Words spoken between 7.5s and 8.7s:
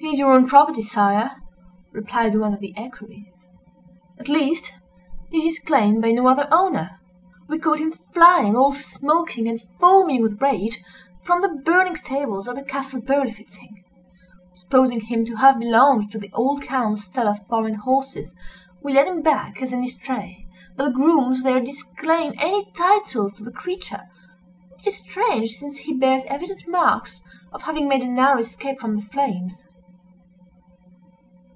caught him flying, all